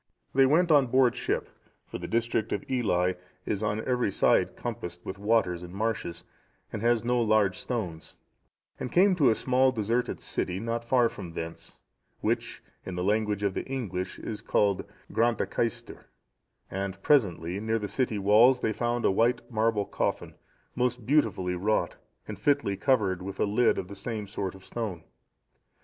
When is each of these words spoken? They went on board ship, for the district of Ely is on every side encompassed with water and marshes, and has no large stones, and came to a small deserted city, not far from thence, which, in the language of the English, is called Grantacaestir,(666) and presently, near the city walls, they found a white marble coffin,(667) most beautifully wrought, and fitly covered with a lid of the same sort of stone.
They 0.33 0.47
went 0.47 0.71
on 0.71 0.87
board 0.87 1.15
ship, 1.15 1.47
for 1.85 1.99
the 1.99 2.07
district 2.07 2.51
of 2.51 2.67
Ely 2.71 3.13
is 3.45 3.61
on 3.61 3.85
every 3.85 4.11
side 4.11 4.47
encompassed 4.49 5.05
with 5.05 5.19
water 5.19 5.53
and 5.53 5.71
marshes, 5.75 6.23
and 6.73 6.81
has 6.81 7.03
no 7.03 7.21
large 7.21 7.59
stones, 7.59 8.15
and 8.79 8.91
came 8.91 9.13
to 9.13 9.29
a 9.29 9.35
small 9.35 9.71
deserted 9.71 10.19
city, 10.19 10.59
not 10.59 10.83
far 10.83 11.07
from 11.07 11.33
thence, 11.33 11.77
which, 12.19 12.63
in 12.83 12.95
the 12.95 13.03
language 13.03 13.43
of 13.43 13.53
the 13.53 13.63
English, 13.65 14.17
is 14.17 14.41
called 14.41 14.85
Grantacaestir,(666) 15.11 16.03
and 16.71 16.99
presently, 17.03 17.59
near 17.59 17.77
the 17.77 17.87
city 17.87 18.17
walls, 18.17 18.61
they 18.61 18.73
found 18.73 19.05
a 19.05 19.11
white 19.11 19.41
marble 19.51 19.85
coffin,(667) 19.85 20.35
most 20.75 21.05
beautifully 21.05 21.53
wrought, 21.53 21.97
and 22.27 22.39
fitly 22.39 22.75
covered 22.75 23.21
with 23.21 23.39
a 23.39 23.45
lid 23.45 23.77
of 23.77 23.87
the 23.87 23.93
same 23.95 24.25
sort 24.25 24.55
of 24.55 24.65
stone. 24.65 25.03